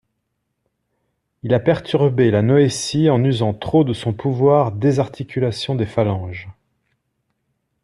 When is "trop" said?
3.53-3.83